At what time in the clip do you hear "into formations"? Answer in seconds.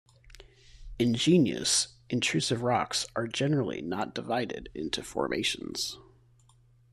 4.73-5.99